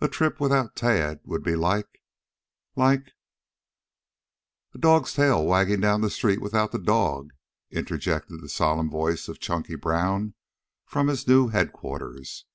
A 0.00 0.08
trip 0.08 0.40
without 0.40 0.74
Tad 0.74 1.20
would 1.26 1.42
be 1.42 1.54
like 1.54 2.00
like" 2.76 3.12
"A 4.74 4.78
dog's 4.78 5.12
tail 5.12 5.44
wagging 5.44 5.80
down 5.80 6.00
the 6.00 6.08
street 6.08 6.40
without 6.40 6.72
the 6.72 6.78
dog," 6.78 7.32
interjected 7.70 8.40
the 8.40 8.48
solemn 8.48 8.88
voice 8.88 9.28
of 9.28 9.38
Chunky 9.38 9.74
Brown 9.74 10.32
from 10.86 11.08
his 11.08 11.28
new 11.28 11.48
headquarters. 11.48 12.46